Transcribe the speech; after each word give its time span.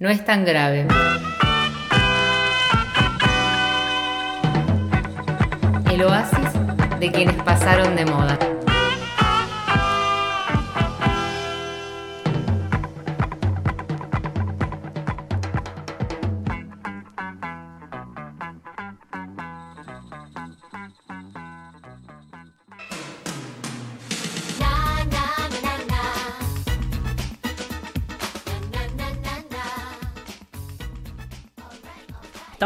No 0.00 0.08
es 0.08 0.24
tan 0.24 0.44
grave. 0.44 0.86
El 5.90 6.02
oasis 6.04 7.00
de 7.00 7.10
quienes 7.10 7.34
pasaron 7.42 7.96
de 7.96 8.04
moda. 8.04 8.38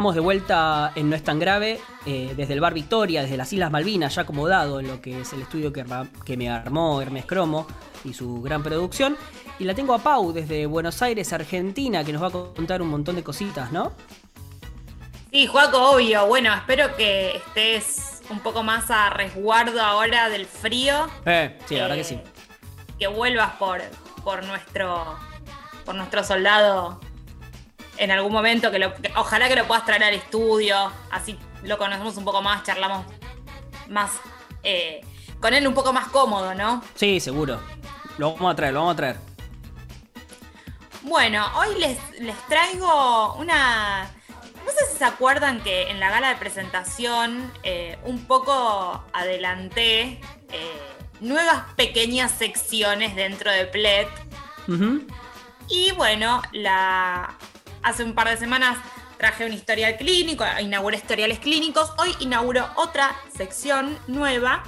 Estamos 0.03 0.17
de 0.17 0.21
vuelta 0.21 0.93
en 0.97 1.11
No 1.11 1.15
es 1.15 1.23
tan 1.23 1.39
grave, 1.39 1.79
eh, 2.07 2.35
desde 2.37 2.55
el 2.55 2.61
Bar 2.61 2.75
Victoria, 2.75 3.23
desde 3.23 3.37
las 3.37 3.53
Islas 3.53 3.71
Malvinas, 3.71 4.17
ya 4.17 4.23
acomodado 4.23 4.81
en 4.81 4.89
lo 4.89 5.01
que 5.01 5.21
es 5.21 5.33
el 5.33 5.43
estudio 5.43 5.73
que, 5.73 6.37
me 6.37 6.51
armó 6.51 7.01
Hermes 7.01 7.25
Cromo 7.25 7.69
y 8.03 8.13
su 8.13 8.43
gran 8.43 8.65
producción. 8.65 9.17
Y 9.61 9.65
la 9.65 9.77
tengo 9.77 9.95
a 9.95 9.99
Pau 9.99 10.33
desde 10.33 10.67
Buenos 10.67 11.01
Aires, 11.03 11.33
Argentina, 11.33 12.03
que 12.03 12.13
nos 12.13 12.21
va 12.21 12.27
a 12.27 12.31
contar 12.33 12.83
un 12.83 12.89
montón 12.89 13.15
de 13.15 13.23
cositas, 13.23 13.71
¿no? 13.71 13.93
Sí, 15.31 15.47
Juaco, 15.47 15.93
obvio. 15.93 16.27
Bueno, 16.27 16.53
espero 16.53 16.97
que 16.97 17.37
estés 17.37 18.23
un 18.29 18.41
poco 18.41 18.65
más 18.65 18.91
a 18.91 19.09
resguardo 19.11 19.81
ahora 19.81 20.29
del 20.31 20.47
frío. 20.47 21.07
Eh, 21.27 21.57
sí, 21.67 21.77
la 21.77 21.83
verdad 21.83 21.95
que 21.95 22.01
Eh, 22.01 22.05
sí. 22.05 22.21
Que 22.99 23.07
vuelvas 23.07 23.53
por, 23.53 23.81
por 24.25 24.45
nuestro 24.47 25.17
por 25.85 25.95
nuestro 25.95 26.25
soldado 26.25 27.01
en 27.97 28.11
algún 28.11 28.33
momento. 28.33 28.71
Que, 28.71 28.79
lo- 28.79 28.95
que 28.95 29.13
ojalá 29.17 29.49
que 29.49 29.57
lo 29.57 29.67
puedas 29.67 29.85
traer 29.85 30.05
al 30.05 30.15
estudio. 30.15 30.93
Así 31.11 31.39
lo 31.63 31.79
conocemos 31.79 32.17
un 32.17 32.25
poco 32.25 32.43
más, 32.43 32.63
charlamos 32.65 33.05
más 33.89 34.11
eh, 34.63 35.01
con 35.41 35.55
él 35.55 35.67
un 35.67 35.75
poco 35.75 35.93
más 35.93 36.09
cómodo, 36.09 36.55
¿no? 36.55 36.83
Sí, 36.95 37.21
seguro. 37.21 37.61
Lo 38.19 38.33
vamos 38.35 38.53
a 38.53 38.57
traer, 38.57 38.73
lo 38.75 38.81
vamos 38.81 38.95
a 38.95 38.97
traer. 38.97 39.17
Bueno, 41.03 41.45
hoy 41.57 41.79
les, 41.81 41.99
les 42.21 42.37
traigo 42.47 43.35
una... 43.35 44.09
No 44.65 44.71
sé 44.71 44.87
si 44.93 44.99
se 44.99 45.05
acuerdan 45.05 45.61
que 45.63 45.91
en 45.91 45.99
la 45.99 46.09
gala 46.11 46.29
de 46.29 46.37
presentación 46.37 47.53
eh, 47.65 47.99
un 48.05 48.27
poco 48.27 49.03
adelanté 49.13 50.21
eh, 50.53 50.81
nuevas 51.21 51.65
pequeñas 51.75 52.31
secciones 52.31 53.17
dentro 53.17 53.51
de. 53.51 54.07
Ujú. 54.69 55.05
Y 55.69 55.91
bueno, 55.93 56.41
la... 56.53 57.35
hace 57.83 58.05
un 58.05 58.15
par 58.15 58.29
de 58.29 58.37
semanas 58.37 58.79
traje 59.19 59.47
un 59.47 59.53
historial 59.53 59.97
clínico, 59.97 60.45
inauguré 60.61 60.97
historiales 60.97 61.39
clínicos. 61.39 61.93
Hoy 61.99 62.15
inauguro 62.21 62.69
otra 62.77 63.15
sección 63.37 63.97
nueva 64.09 64.63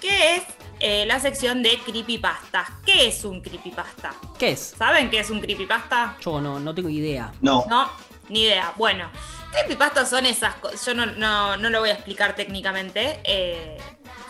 que 0.00 0.36
es 0.36 0.42
eh, 0.78 1.04
la 1.06 1.20
sección 1.20 1.62
de 1.62 1.78
creepypastas. 1.80 2.68
¿Qué 2.86 3.08
es 3.08 3.24
un 3.24 3.40
creepypasta? 3.42 4.14
¿Qué 4.38 4.52
es? 4.52 4.74
¿Saben 4.78 5.10
qué 5.10 5.20
es 5.20 5.30
un 5.30 5.40
creepypasta? 5.40 6.16
Yo 6.20 6.40
no, 6.40 6.58
no 6.58 6.74
tengo 6.74 6.88
idea. 6.88 7.32
No. 7.42 7.64
No, 7.68 7.90
ni 8.28 8.42
idea. 8.44 8.72
Bueno, 8.76 9.10
creepypastas 9.52 10.08
son 10.08 10.24
esas 10.24 10.54
cosas. 10.54 10.86
Yo 10.86 10.94
no, 10.94 11.06
no, 11.06 11.56
no 11.56 11.68
lo 11.68 11.80
voy 11.80 11.90
a 11.90 11.94
explicar 11.94 12.34
técnicamente. 12.34 13.20
eh, 13.24 13.76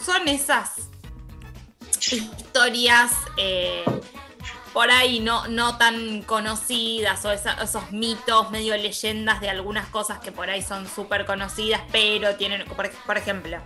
son 0.04 0.26
esas 0.28 0.88
historias 2.10 3.12
eh, 3.36 3.84
por 4.72 4.90
ahí 4.90 5.20
no, 5.20 5.46
no 5.48 5.76
tan 5.78 6.22
conocidas 6.22 7.24
o 7.24 7.30
esa- 7.32 7.62
esos 7.62 7.90
mitos, 7.92 8.50
medio 8.50 8.76
leyendas 8.76 9.40
de 9.40 9.50
algunas 9.50 9.86
cosas 9.88 10.18
que 10.20 10.30
por 10.32 10.48
ahí 10.50 10.62
son 10.62 10.86
súper 10.88 11.26
conocidas, 11.26 11.80
pero 11.90 12.36
tienen, 12.36 12.64
por, 12.66 12.90
por 13.06 13.16
ejemplo, 13.18 13.58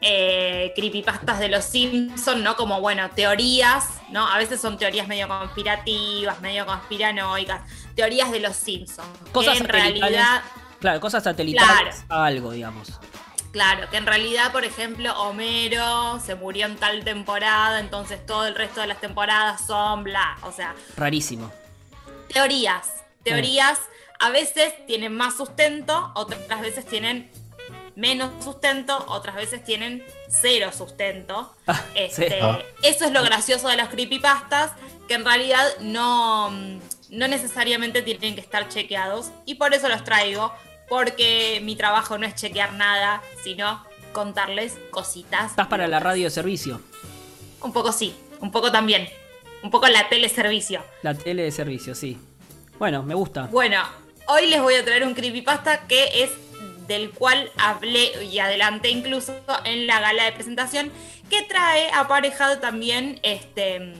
eh, 0.00 0.72
creepypastas 0.74 1.38
de 1.38 1.48
los 1.50 1.64
Simpsons, 1.64 2.42
¿no? 2.42 2.56
Como, 2.56 2.80
bueno, 2.80 3.10
teorías, 3.10 3.86
¿no? 4.10 4.26
A 4.26 4.38
veces 4.38 4.60
son 4.60 4.78
teorías 4.78 5.06
medio 5.06 5.28
conspirativas, 5.28 6.40
medio 6.40 6.64
conspiranoicas, 6.66 7.60
teorías 7.94 8.32
de 8.32 8.40
los 8.40 8.56
Simpsons. 8.56 9.06
Cosas 9.32 9.54
que 9.54 9.58
en 9.60 9.68
realidad, 9.68 10.42
Claro, 10.80 10.98
cosas 11.00 11.22
satelitales 11.22 11.96
Claro. 12.06 12.22
a 12.22 12.24
algo, 12.26 12.52
digamos. 12.52 12.88
Claro, 13.52 13.88
que 13.90 13.96
en 13.96 14.06
realidad, 14.06 14.52
por 14.52 14.64
ejemplo, 14.64 15.12
Homero 15.20 16.20
se 16.24 16.34
murió 16.34 16.66
en 16.66 16.76
tal 16.76 17.04
temporada, 17.04 17.80
entonces 17.80 18.24
todo 18.26 18.46
el 18.46 18.54
resto 18.54 18.80
de 18.80 18.86
las 18.86 19.00
temporadas 19.00 19.66
son 19.66 20.04
bla. 20.04 20.36
O 20.42 20.52
sea, 20.52 20.74
Rarísimo. 20.96 21.50
teorías. 22.32 22.88
Teorías 23.22 23.78
a 24.18 24.30
veces 24.30 24.74
tienen 24.86 25.14
más 25.16 25.36
sustento, 25.36 26.12
otras 26.14 26.60
veces 26.60 26.86
tienen 26.86 27.30
menos 27.96 28.30
sustento, 28.42 29.04
otras 29.08 29.34
veces 29.36 29.62
tienen 29.64 30.04
cero 30.28 30.70
sustento. 30.76 31.54
Ah, 31.66 31.82
Este, 31.94 32.28
sí. 32.30 32.36
Ah. 32.40 32.58
Eso 32.82 33.04
es 33.04 33.12
lo 33.12 33.22
gracioso 33.22 33.68
de 33.68 33.76
los 33.76 33.88
creepypastas, 33.88 34.72
que 35.06 35.14
en 35.14 35.24
realidad 35.24 35.64
no, 35.80 36.50
no 36.50 37.28
necesariamente 37.28 38.02
tienen 38.02 38.34
que 38.34 38.40
estar 38.40 38.68
chequeados. 38.68 39.30
Y 39.44 39.56
por 39.56 39.74
eso 39.74 39.88
los 39.88 40.02
traigo, 40.04 40.52
porque 40.90 41.60
mi 41.62 41.76
trabajo 41.76 42.18
no 42.18 42.26
es 42.26 42.34
chequear 42.34 42.74
nada, 42.74 43.22
sino 43.42 43.82
contarles 44.12 44.76
cositas. 44.90 45.52
Estás 45.52 45.68
para 45.68 45.86
la 45.88 46.00
radio 46.00 46.24
de 46.24 46.30
servicio, 46.30 46.80
Un 47.62 47.72
poco 47.72 47.92
sí, 47.92 48.14
un 48.40 48.50
poco 48.50 48.70
también. 48.72 49.08
Un 49.62 49.70
poco 49.70 49.86
la 49.88 50.08
teleservicio. 50.08 50.82
la 51.02 51.14
tele 51.14 51.44
de 51.44 51.52
servicio, 51.52 51.94
sí. 51.94 52.18
Bueno, 52.78 53.02
me 53.02 53.14
gusta. 53.14 53.42
Bueno, 53.52 53.80
hoy 54.26 54.46
les 54.48 54.60
voy 54.60 54.74
a 54.74 54.84
traer 54.84 55.04
un 55.04 55.14
creepypasta 55.14 55.86
que 55.86 56.24
es 56.24 56.30
del 56.88 57.10
cual 57.10 57.52
hablé 57.56 58.24
y 58.24 58.40
adelanté 58.40 58.88
incluso 58.90 59.32
en 59.64 59.86
la 59.86 60.00
gala 60.00 60.24
de 60.24 60.32
presentación, 60.32 60.90
que 61.28 61.42
trae 61.42 61.88
aparejado 61.92 62.58
también 62.58 63.20
este, 63.22 63.94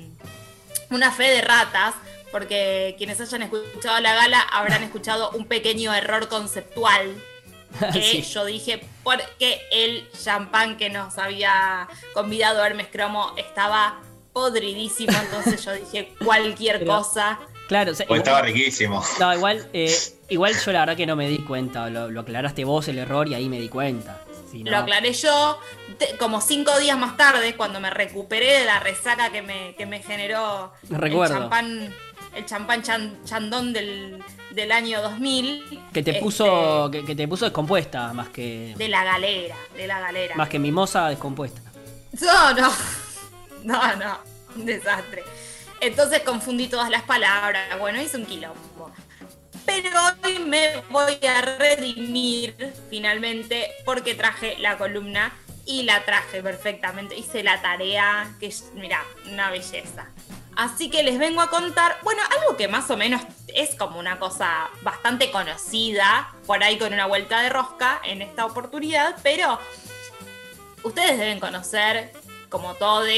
una 0.91 1.13
fe 1.13 1.25
de 1.31 1.43
ratas, 1.43 1.95
porque 2.33 2.95
quienes 2.99 3.21
hayan 3.21 3.43
escuchado 3.43 3.99
la 4.01 4.15
gala 4.15 4.41
habrán 4.41 4.83
escuchado 4.83 5.31
un 5.31 5.47
pequeño 5.47 5.93
error 5.95 6.29
conceptual 6.29 7.15
que 7.93 8.03
Sí. 8.03 8.23
yo 8.23 8.45
dije 8.45 8.83
porque 9.05 9.61
el 9.71 10.09
champán 10.13 10.77
que 10.77 10.91
nos 10.91 11.19
había 11.19 11.89
convidado 12.15 12.65
Hermes 12.65 12.89
Cromo 12.91 13.33
estaba 13.37 14.01
podridísimo, 14.33 15.13
entonces 15.25 15.65
yo 15.65 15.73
dije 15.75 16.13
cualquier 16.25 16.79
Pero- 16.81 16.99
cosa. 16.99 17.39
Claro, 17.69 17.93
o 17.93 17.95
sea, 17.95 18.05
Pues 18.07 18.19
igual- 18.19 18.19
estaba 18.19 18.43
riquísimo. 18.43 19.05
No, 19.21 19.33
igual, 19.35 19.69
eh, 19.73 19.97
igual 20.29 20.55
yo 20.59 20.73
la 20.73 20.81
verdad 20.81 20.97
que 20.97 21.07
no 21.07 21.15
me 21.15 21.29
di 21.29 21.39
cuenta. 21.39 21.89
Lo, 21.89 22.11
lo 22.11 22.21
aclaraste 22.23 22.65
vos 22.65 22.89
el 22.89 22.99
error 22.99 23.29
y 23.29 23.35
ahí 23.35 23.49
me 23.49 23.61
di 23.61 23.69
cuenta. 23.69 24.21
Si 24.51 24.65
no- 24.65 24.73
Lo 24.73 24.79
aclaré 24.79 25.13
yo 25.13 25.61
te- 25.99 26.17
como 26.17 26.41
cinco 26.41 26.77
días 26.81 26.99
más 26.99 27.17
tarde, 27.17 27.55
cuando 27.57 27.79
me 27.79 27.91
recuperé 27.91 28.59
de 28.61 28.65
la 28.65 28.81
resaca 28.81 29.31
que 29.31 29.43
me, 29.43 29.77
que 29.77 29.87
me 29.87 30.03
generó 30.03 30.73
Recuerdo. 30.89 31.35
el 31.37 31.41
champán, 31.43 31.95
el 32.35 32.47
champán 32.47 32.83
chan- 32.83 33.19
chandón 33.25 33.73
del, 33.73 34.23
del 34.51 34.73
año 34.73 35.01
2000. 35.03 35.81
Que 35.93 36.03
te 36.03 36.11
este, 36.13 36.23
puso. 36.23 36.89
Que, 36.91 37.05
que 37.05 37.15
te 37.15 37.27
puso 37.29 37.45
descompuesta 37.45 38.13
más 38.13 38.29
que. 38.29 38.75
De 38.77 38.89
la 38.89 39.05
galera, 39.05 39.57
de 39.77 39.87
la 39.87 40.01
galera. 40.01 40.35
Más 40.37 40.49
que 40.49 40.59
mimosa 40.59 41.09
descompuesta. 41.09 41.61
No, 42.21 42.55
no. 42.55 42.73
No, 43.63 43.95
no. 43.97 44.19
Un 44.57 44.65
desastre. 44.65 45.23
Entonces 45.83 46.21
confundí 46.23 46.67
todas 46.67 46.89
las 46.89 47.03
palabras. 47.03 47.79
Bueno, 47.79 48.01
hice 48.01 48.17
un 48.17 48.25
quilombo. 48.25 48.91
Pero 49.67 49.91
hoy 50.25 50.39
me 50.39 50.83
voy 50.89 51.19
a 51.27 51.43
redimir 51.59 52.57
finalmente 52.89 53.71
porque 53.85 54.15
traje 54.15 54.57
la 54.59 54.79
columna 54.79 55.33
y 55.67 55.83
la 55.83 56.05
traje 56.05 56.43
perfectamente. 56.43 57.17
Hice 57.17 57.43
la 57.43 57.61
tarea, 57.61 58.35
que 58.41 58.51
mira, 58.75 59.05
una 59.31 59.51
belleza. 59.51 60.09
Así 60.61 60.91
que 60.91 61.03
les 61.03 61.19
vengo 61.19 61.41
a 61.41 61.49
contar, 61.49 61.97
bueno, 62.03 62.21
algo 62.39 62.59
que 62.59 62.69
más 62.69 62.91
o 62.91 62.97
menos 62.99 63.23
es 63.49 63.75
como 63.77 63.99
una 63.99 64.19
cosa 64.19 64.69
bastante 64.83 65.31
conocida, 65.31 66.35
por 66.47 66.63
ahí 66.63 66.77
con 66.79 66.93
una 66.93 67.07
vuelta 67.07 67.41
de 67.41 67.49
rosca 67.49 67.99
en 68.05 68.21
esta 68.21 68.45
oportunidad, 68.45 69.17
pero 69.23 69.59
ustedes 70.83 71.17
deben 71.19 71.41
conocer, 71.41 72.13
como 72.51 72.75
todos, 72.75 73.09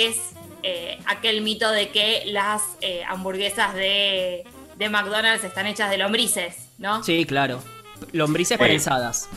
eh, 0.62 1.00
aquel 1.06 1.40
mito 1.40 1.68
de 1.72 1.88
que 1.88 2.22
las 2.26 2.62
eh, 2.80 3.02
hamburguesas 3.08 3.74
de, 3.74 4.44
de 4.76 4.88
McDonald's 4.88 5.42
están 5.42 5.66
hechas 5.66 5.90
de 5.90 5.98
lombrices, 5.98 6.68
¿no? 6.78 7.02
Sí, 7.02 7.24
claro. 7.26 7.60
Lombrices 8.12 8.56
Sí. 8.56 8.62
prensadas. 8.64 9.28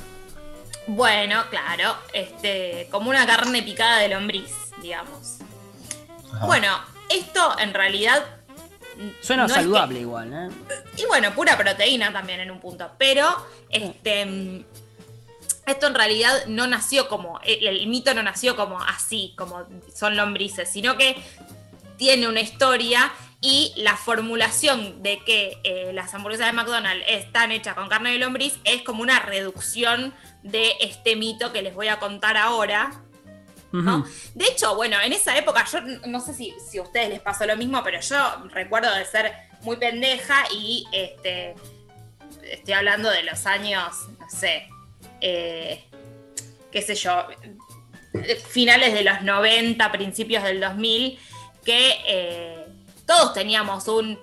Bueno, 0.86 1.44
claro, 1.50 1.96
este, 2.14 2.88
como 2.92 3.10
una 3.10 3.26
carne 3.26 3.64
picada 3.64 3.98
de 3.98 4.10
lombriz, 4.10 4.52
digamos. 4.80 5.38
Ajá. 6.32 6.46
Bueno, 6.46 6.68
esto 7.10 7.58
en 7.60 7.74
realidad 7.74 8.24
Suena 9.22 9.44
no 9.44 9.48
es 9.48 9.54
que- 9.54 9.60
saludable 9.62 10.00
igual, 10.00 10.32
¿eh? 10.34 10.50
y 10.98 11.06
bueno, 11.06 11.34
pura 11.34 11.58
proteína 11.58 12.14
también 12.14 12.40
en 12.40 12.52
un 12.52 12.60
punto. 12.60 12.90
Pero 12.98 13.28
este 13.70 14.66
esto 15.66 15.88
en 15.88 15.96
realidad 15.96 16.46
no 16.48 16.68
nació 16.68 17.08
como. 17.10 17.40
El, 17.44 17.68
el 17.68 17.88
mito 17.88 18.14
no 18.14 18.22
nació 18.24 18.56
como 18.56 18.80
así, 18.82 19.34
como 19.38 19.66
son 19.94 20.16
lombrices, 20.16 20.72
sino 20.72 20.96
que 20.96 21.16
tiene 21.98 22.28
una 22.28 22.42
historia 22.42 23.12
Y 23.42 23.74
la 23.76 23.96
formulación 23.96 25.04
de 25.04 25.20
que 25.24 25.60
eh, 25.64 25.92
las 25.94 26.14
hamburguesas 26.16 26.48
de 26.48 26.54
McDonald's 26.54 27.06
están 27.08 27.52
hechas 27.52 27.76
con 27.76 27.90
carne 27.90 28.12
de 28.12 28.18
lombriz 28.18 28.58
es 28.64 28.82
como 28.82 29.04
una 29.04 29.20
reducción 29.20 30.14
de 30.42 30.74
este 30.80 31.16
mito 31.16 31.52
que 31.54 31.62
les 31.62 31.76
voy 31.76 31.90
a 31.90 32.00
contar 32.00 32.38
ahora. 32.38 32.92
De 34.34 34.46
hecho, 34.46 34.76
bueno, 34.76 34.98
en 35.02 35.14
esa 35.14 35.38
época, 35.38 35.66
yo 35.72 35.82
no 36.08 36.20
sé 36.20 36.34
si, 36.34 36.54
si 36.70 36.78
a 36.78 36.84
ustedes 36.84 37.10
les 37.10 37.20
pasó 37.20 37.46
lo 37.46 37.58
mismo, 37.58 37.84
pero 37.84 38.00
yo 38.00 38.48
recuerdo 38.50 38.94
de 38.94 39.06
ser 39.06 39.34
muy 39.62 39.78
pendeja 39.78 40.44
y 40.52 40.86
este 40.92 41.56
estoy 42.44 42.74
hablando 42.74 43.10
de 43.10 43.24
los 43.24 43.46
años, 43.46 44.08
no 44.20 44.30
sé, 44.30 44.68
eh, 45.22 45.84
qué 46.72 46.82
sé 46.82 46.96
yo, 46.96 47.26
finales 48.50 48.94
de 48.94 49.04
los 49.04 49.22
90, 49.22 49.92
principios 49.92 50.44
del 50.44 50.60
2000, 50.60 51.20
que 51.64 51.96
eh, 52.08 52.66
todos 53.06 53.34
teníamos 53.34 53.88
un 53.88 54.20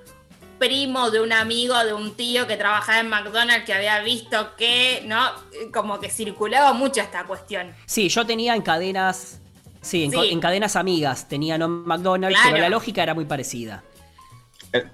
primo 0.66 1.10
de 1.10 1.20
un 1.20 1.32
amigo, 1.32 1.76
de 1.84 1.92
un 1.92 2.14
tío 2.14 2.46
que 2.46 2.56
trabajaba 2.56 3.00
en 3.00 3.08
McDonald's 3.08 3.64
que 3.66 3.74
había 3.74 3.98
visto 4.00 4.54
que, 4.54 5.02
¿no? 5.06 5.18
Como 5.72 5.98
que 5.98 6.08
circulaba 6.08 6.72
mucho 6.72 7.00
esta 7.00 7.24
cuestión. 7.24 7.74
Sí, 7.86 8.08
yo 8.08 8.24
tenía 8.24 8.54
en 8.54 8.62
cadenas. 8.62 9.40
Sí, 9.80 10.04
en, 10.04 10.12
co- 10.12 10.22
Sí. 10.22 10.30
en 10.30 10.38
cadenas 10.38 10.76
amigas 10.76 11.28
tenía 11.28 11.58
no 11.58 11.66
McDonald's, 11.68 12.36
Claro. 12.38 12.52
pero 12.54 12.62
la 12.62 12.68
lógica 12.68 13.02
era 13.02 13.12
muy 13.14 13.24
parecida. 13.24 13.82
El, 14.70 14.88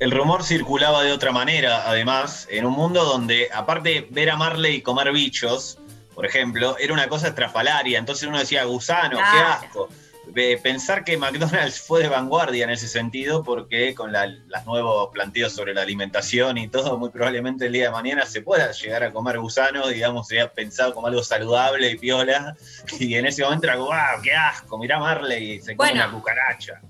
el 0.00 0.10
rumor 0.10 0.42
circulaba 0.42 1.04
de 1.04 1.12
otra 1.12 1.30
manera, 1.30 1.88
además, 1.88 2.48
en 2.50 2.66
un 2.66 2.72
mundo 2.72 3.04
donde, 3.04 3.48
aparte 3.54 4.08
ver 4.10 4.28
a 4.30 4.36
Marley 4.36 4.82
comer 4.82 5.12
bichos, 5.12 5.78
por 6.16 6.26
ejemplo, 6.26 6.76
era 6.80 6.92
una 6.92 7.06
cosa 7.08 7.28
estrafalaria. 7.28 7.96
Entonces 8.00 8.26
uno 8.26 8.40
decía, 8.40 8.64
gusano, 8.64 9.18
qué 9.18 9.38
asco. 9.38 9.88
Eh, 10.34 10.58
Pensar 10.62 11.04
que 11.04 11.16
McDonald's 11.16 11.80
fue 11.80 12.02
de 12.02 12.08
vanguardia 12.08 12.64
en 12.64 12.70
ese 12.70 12.88
sentido, 12.88 13.42
porque 13.42 13.94
con 13.94 14.12
la- 14.12 14.26
los 14.26 14.64
nuevos 14.66 15.10
planteos 15.12 15.52
sobre 15.52 15.74
la 15.74 15.82
alimentación 15.82 16.56
y 16.58 16.68
todo, 16.68 16.96
muy 16.98 17.10
probablemente 17.10 17.66
el 17.66 17.72
día 17.72 17.84
de 17.86 17.90
mañana 17.90 18.24
se 18.26 18.40
pueda 18.42 18.70
llegar 18.72 19.02
a 19.02 19.12
comer 19.12 19.38
gusanos, 19.40 19.90
digamos, 19.90 20.28
sería 20.28 20.48
pensado 20.52 20.94
como 20.94 21.06
algo 21.06 21.22
saludable 21.22 21.90
y 21.90 21.98
piola. 21.98 22.56
Y 22.98 23.14
en 23.16 23.26
ese 23.26 23.42
momento 23.42 23.66
era 23.66 23.76
como, 23.76 23.86
wow, 23.88 24.22
qué 24.22 24.32
asco, 24.32 24.78
mirá 24.78 24.98
Marley 24.98 25.52
y 25.52 25.60
se 25.60 25.76
come 25.76 25.90
Bueno. 25.90 26.04
una 26.04 26.12
cucaracha. 26.12 26.80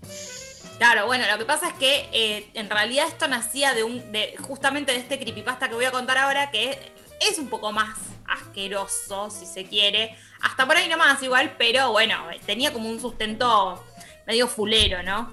Claro, 0.79 1.07
bueno, 1.07 1.25
lo 1.31 1.39
que 1.39 1.45
pasa 1.45 1.69
es 1.69 1.75
que 1.75 2.09
eh, 2.13 2.51
en 2.55 2.69
realidad 2.69 3.07
esto 3.09 3.29
nacía 3.29 3.73
de 3.73 3.85
un, 3.85 4.11
de, 4.13 4.35
justamente 4.41 4.93
de 4.93 4.99
este 4.99 5.19
creepypasta 5.19 5.69
que 5.69 5.75
voy 5.75 5.85
a 5.85 5.91
contar 5.93 6.19
ahora, 6.19 6.51
que 6.51 6.77
es 7.21 7.39
un 7.39 7.49
poco 7.49 7.71
más 7.73 7.97
asqueroso, 8.27 9.31
si 9.31 9.47
se 9.47 9.65
quiere. 9.65 10.17
Hasta 10.43 10.67
por 10.67 10.77
ahí 10.77 10.89
nomás 10.89 11.23
igual, 11.23 11.55
pero 11.57 11.93
bueno, 11.93 12.17
tenía 12.45 12.73
como 12.73 12.89
un 12.89 13.01
sustento 13.01 13.83
medio 14.27 14.49
fulero, 14.49 15.03
¿no? 15.03 15.33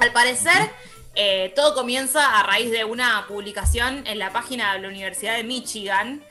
Al 0.00 0.12
parecer, 0.12 0.70
eh, 1.14 1.52
todo 1.54 1.74
comienza 1.74 2.38
a 2.38 2.42
raíz 2.42 2.70
de 2.72 2.84
una 2.84 3.24
publicación 3.28 4.04
en 4.06 4.18
la 4.18 4.32
página 4.32 4.74
de 4.74 4.80
la 4.80 4.88
Universidad 4.88 5.36
de 5.36 5.44
Michigan, 5.44 6.24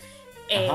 eh, 0.49 0.69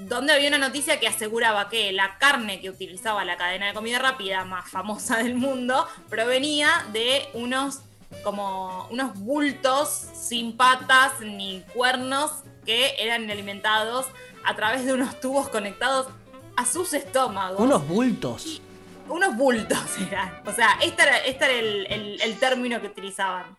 donde 0.00 0.32
había 0.32 0.48
una 0.48 0.58
noticia 0.58 0.98
que 0.98 1.06
aseguraba 1.06 1.68
que 1.68 1.92
la 1.92 2.18
carne 2.18 2.60
que 2.60 2.70
utilizaba 2.70 3.24
la 3.24 3.36
cadena 3.36 3.66
de 3.66 3.74
comida 3.74 4.00
rápida 4.00 4.44
más 4.44 4.68
famosa 4.68 5.18
del 5.18 5.36
mundo 5.36 5.86
provenía 6.08 6.84
de 6.92 7.28
unos 7.34 7.80
como 8.24 8.88
unos 8.90 9.14
bultos 9.14 9.88
sin 9.88 10.56
patas 10.56 11.20
ni 11.20 11.62
cuernos 11.72 12.30
que 12.66 12.94
eran 12.98 13.30
alimentados 13.30 14.06
a 14.44 14.54
través 14.54 14.84
de 14.84 14.92
unos 14.92 15.18
tubos 15.20 15.48
conectados 15.48 16.08
a 16.56 16.66
sus 16.66 16.92
estómagos. 16.94 17.60
Unos 17.60 17.86
bultos. 17.86 18.60
Unos 19.08 19.36
bultos 19.36 19.78
eran. 20.08 20.40
O 20.46 20.52
sea, 20.52 20.78
este 20.82 21.02
era, 21.02 21.18
este 21.18 21.44
era 21.44 21.54
el, 21.54 21.86
el- 21.90 22.22
el 22.22 22.38
término 22.38 22.80
que 22.80 22.86
utilizaban. 22.88 23.56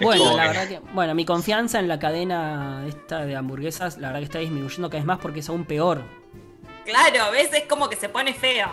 Bueno, 0.00 0.36
la 0.36 0.48
verdad 0.48 0.68
que. 0.68 0.78
Bueno, 0.92 1.14
mi 1.14 1.24
confianza 1.24 1.78
en 1.78 1.88
la 1.88 1.98
cadena 1.98 2.84
esta 2.86 3.24
de 3.24 3.34
hamburguesas, 3.34 3.96
la 3.98 4.08
verdad 4.08 4.20
que 4.20 4.24
está 4.26 4.38
disminuyendo 4.40 4.88
cada 4.90 4.98
vez 5.00 5.06
más 5.06 5.18
porque 5.18 5.40
es 5.40 5.48
aún 5.48 5.64
peor. 5.64 6.02
Claro, 6.84 7.32
¿ves? 7.32 7.50
Es 7.52 7.64
como 7.64 7.88
que 7.88 7.96
se 7.96 8.08
pone 8.08 8.34
feo. 8.34 8.68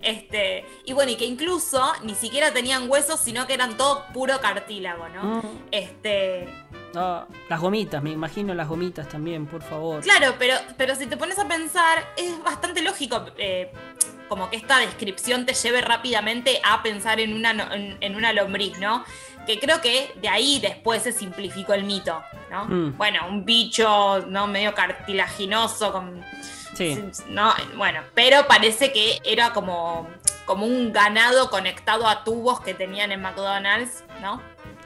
Este, 0.00 0.64
y 0.84 0.94
bueno, 0.94 1.12
y 1.12 1.16
que 1.16 1.26
incluso 1.26 1.80
ni 2.02 2.14
siquiera 2.16 2.52
tenían 2.52 2.90
huesos, 2.90 3.20
sino 3.20 3.46
que 3.46 3.54
eran 3.54 3.76
todo 3.76 4.04
puro 4.12 4.40
cartílago, 4.40 5.08
¿no? 5.10 5.22
Mm. 5.42 5.42
Este, 5.70 6.48
Ah, 6.94 7.26
las 7.48 7.60
gomitas, 7.60 8.02
me 8.02 8.10
imagino 8.10 8.54
las 8.54 8.68
gomitas 8.68 9.08
también, 9.08 9.46
por 9.46 9.62
favor. 9.62 10.02
claro, 10.02 10.34
pero, 10.38 10.56
pero 10.76 10.94
si 10.94 11.06
te 11.06 11.16
pones 11.16 11.38
a 11.38 11.48
pensar, 11.48 12.06
es 12.16 12.42
bastante 12.42 12.82
lógico 12.82 13.24
eh, 13.38 13.72
como 14.28 14.48
que 14.50 14.56
esta 14.56 14.78
descripción 14.78 15.44
te 15.46 15.54
lleve 15.54 15.80
rápidamente 15.80 16.60
a 16.64 16.82
pensar 16.82 17.20
en 17.20 17.34
una, 17.34 17.50
en, 17.74 17.98
en 18.00 18.16
una 18.16 18.32
lombriz, 18.32 18.78
¿no? 18.78 19.04
Que 19.46 19.58
creo 19.58 19.80
que 19.80 20.12
de 20.22 20.28
ahí 20.28 20.60
después 20.60 21.02
se 21.02 21.12
simplificó 21.12 21.74
el 21.74 21.84
mito, 21.84 22.22
¿no? 22.50 22.64
Mm. 22.66 22.96
Bueno, 22.96 23.26
un 23.28 23.44
bicho, 23.44 24.24
¿no? 24.28 24.46
Medio 24.46 24.74
cartilaginoso, 24.74 25.92
con. 25.92 26.24
Sí, 26.74 26.98
No, 27.28 27.52
bueno, 27.76 28.00
pero 28.14 28.46
parece 28.46 28.92
que 28.92 29.20
era 29.24 29.52
como, 29.52 30.08
como 30.46 30.64
un 30.64 30.90
ganado 30.92 31.50
conectado 31.50 32.06
a 32.08 32.24
tubos 32.24 32.60
que 32.60 32.72
tenían 32.72 33.12
en 33.12 33.20
McDonald's, 33.20 34.02
¿no? 34.22 34.40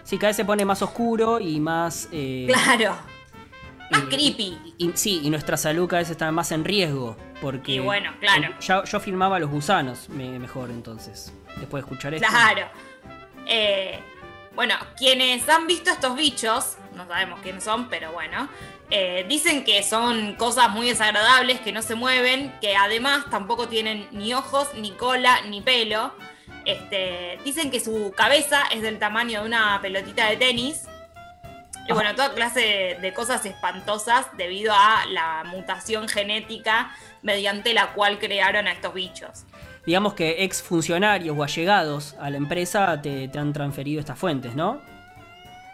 Sí, 0.07 0.19
cada 0.19 0.29
vez 0.29 0.37
se 0.37 0.45
pone 0.45 0.65
más 0.65 0.81
oscuro 0.83 1.41
y 1.41 1.59
más. 1.61 2.09
eh, 2.13 2.47
Claro. 2.49 2.97
Más 3.91 4.03
eh, 4.03 4.07
creepy. 4.09 4.75
Y, 4.79 4.93
sí, 4.95 5.21
y 5.25 5.31
nuestra 5.31 5.57
salud 5.57 5.89
cada 5.89 6.01
vez 6.01 6.11
está 6.11 6.31
más 6.33 6.53
en 6.53 6.65
riesgo. 6.65 7.17
Porque. 7.41 7.73
Y 7.73 7.79
bueno, 7.81 8.13
claro. 8.21 8.55
Ya, 8.61 8.85
yo 8.85 9.01
filmaba 9.01 9.39
los 9.41 9.51
gusanos, 9.51 10.09
me- 10.09 10.39
mejor 10.39 10.71
entonces. 10.71 11.33
Después 11.59 11.83
de 11.85 11.89
escuchar 11.91 12.15
esto. 12.15 12.29
Claro. 12.29 12.69
Eh, 13.49 13.99
bueno, 14.55 14.75
quienes 14.97 15.49
han 15.49 15.67
visto 15.67 15.91
estos 15.91 16.17
bichos, 16.17 16.77
no 16.95 17.07
sabemos 17.07 17.41
quiénes 17.41 17.63
son, 17.65 17.89
pero 17.89 18.13
bueno, 18.13 18.49
eh, 18.91 19.27
dicen 19.29 19.65
que 19.65 19.83
son 19.83 20.35
cosas 20.37 20.71
muy 20.71 20.87
desagradables, 20.89 21.61
que 21.61 21.73
no 21.73 21.83
se 21.83 21.95
mueven, 21.95 22.55
que 22.61 22.77
además 22.77 23.25
tampoco 23.31 23.69
tienen 23.69 24.07
ni 24.13 24.33
ojos, 24.35 24.69
ni 24.77 24.93
cola, 24.93 25.43
ni 25.49 25.61
pelo. 25.63 26.13
Este, 26.67 27.39
dicen 27.45 27.71
que 27.71 27.81
su 27.81 28.13
cabeza 28.17 28.65
es 28.73 28.83
del 28.83 28.99
tamaño 28.99 29.41
de 29.41 29.47
una 29.47 29.79
pelotita 29.81 30.29
de 30.29 30.37
tenis. 30.37 30.87
Y 31.89 31.93
bueno, 31.93 32.15
toda 32.17 32.35
clase 32.35 32.61
de, 32.61 32.99
de 33.01 33.13
cosas 33.15 33.47
espantosas 33.47 34.27
debido 34.37 34.73
a 34.75 35.05
la 35.09 35.45
mutación 35.47 36.09
genética 36.09 36.91
mediante 37.23 37.73
la 37.73 37.93
cual 37.93 38.19
crearon 38.19 38.67
a 38.67 38.73
estos 38.73 38.93
bichos. 38.93 39.45
Digamos 39.87 40.15
que 40.15 40.43
ex 40.43 40.61
funcionarios 40.63 41.39
o 41.39 41.45
allegados 41.45 42.17
a 42.21 42.29
la 42.29 42.39
empresa 42.39 43.01
te, 43.01 43.29
te 43.29 43.39
han 43.39 43.53
transferido 43.53 44.01
estas 44.01 44.19
fuentes, 44.19 44.57
¿no? 44.57 44.83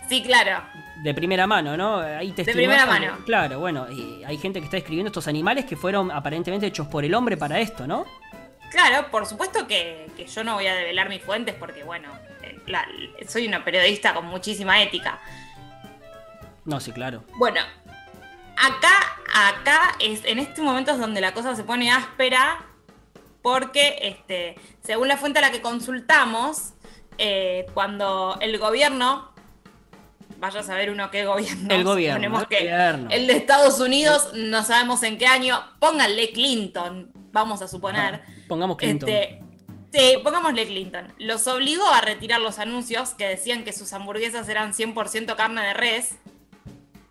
Sí, 0.06 0.22
claro. 0.22 0.62
De 1.02 1.14
primera 1.14 1.46
mano, 1.46 1.78
¿no? 1.78 2.00
Ahí 2.00 2.32
te 2.32 2.44
primera 2.44 2.84
mano. 2.84 3.16
Claro, 3.24 3.58
bueno, 3.58 3.90
y 3.90 4.22
hay 4.24 4.36
gente 4.36 4.58
que 4.58 4.67
está 4.67 4.76
describiendo 4.76 5.08
estos 5.08 5.26
animales 5.28 5.64
que 5.64 5.76
fueron 5.76 6.10
aparentemente 6.10 6.67
hechos 6.67 6.86
por 6.88 7.06
el 7.06 7.14
hombre 7.14 7.38
para 7.38 7.58
esto, 7.60 7.86
¿no? 7.86 8.05
Claro, 8.72 9.10
por 9.10 9.26
supuesto 9.26 9.67
que, 9.67 10.10
que 10.17 10.26
yo 10.26 10.43
no 10.44 10.55
voy 10.55 10.67
a 10.67 10.74
develar 10.74 11.08
mis 11.08 11.22
fuentes 11.22 11.55
porque, 11.55 11.84
bueno, 11.84 12.08
eh, 12.43 12.58
la- 12.67 12.86
soy 13.29 13.46
una 13.46 13.64
periodista 13.64 14.14
con 14.14 14.26
muchísima 14.26 14.82
ética. 14.82 15.20
No, 16.64 16.81
sí, 16.81 16.91
claro. 16.93 17.22
Bueno, 17.36 17.60
acá, 18.56 19.17
acá 19.34 19.94
es, 20.00 20.24
en 20.24 20.38
este 20.38 20.62
momento 20.62 20.93
es 20.93 20.98
donde 20.98 21.20
la 21.20 21.34
cosa 21.34 21.55
se 21.55 21.64
pone 21.64 21.91
áspera 21.91 22.64
porque, 23.43 23.98
este, 24.02 24.55
según 24.82 25.08
la 25.08 25.17
fuente 25.17 25.41
a 25.41 25.43
la 25.43 25.50
que 25.50 25.60
consultamos, 25.60 26.72
eh, 27.19 27.67
cuando 27.74 28.38
el 28.41 28.56
gobierno, 28.58 29.32
vaya 30.38 30.60
a 30.60 30.62
saber 30.62 30.91
uno 30.91 31.10
qué 31.10 31.24
gobierno, 31.26 31.74
El 31.74 31.84
gobierno, 31.84 32.14
suponemos 32.17 32.43
el 32.43 32.48
que 32.48 32.58
gobierno. 32.60 33.08
el 33.10 33.26
de 33.26 33.32
Estados 33.34 33.81
Unidos, 33.81 34.31
no 34.34 34.62
sabemos 34.62 35.02
en 35.02 35.19
qué 35.19 35.26
año, 35.26 35.60
pónganle 35.81 36.31
Clinton, 36.32 37.10
vamos 37.32 37.60
a 37.62 37.69
suponer. 37.69 38.22
Pongamos 38.52 38.76
Clinton. 38.76 39.08
Este, 39.08 39.42
sí, 39.94 40.18
pongámosle 40.22 40.66
Clinton. 40.66 41.10
Los 41.18 41.46
obligó 41.46 41.86
a 41.86 42.02
retirar 42.02 42.38
los 42.38 42.58
anuncios 42.58 43.14
que 43.14 43.26
decían 43.26 43.64
que 43.64 43.72
sus 43.72 43.94
hamburguesas 43.94 44.46
eran 44.46 44.74
100% 44.74 45.34
carne 45.36 45.62
de 45.62 45.72
res, 45.72 46.16